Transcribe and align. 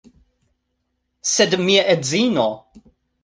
Sed 1.33 1.51
mia 1.67 1.83
edzino 1.93 2.47